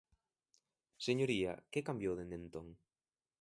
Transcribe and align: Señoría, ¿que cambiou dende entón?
Señoría, 1.07 1.53
¿que 1.71 1.85
cambiou 1.87 2.13
dende 2.15 2.37
entón? 2.41 2.67